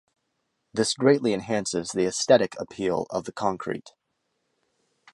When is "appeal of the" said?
2.59-3.31